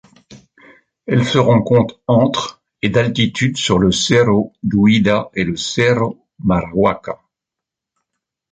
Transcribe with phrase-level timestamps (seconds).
[1.05, 7.19] Elle se rencontre entre et d'altitude sur le cerro Duida et le cerro Marahuaca.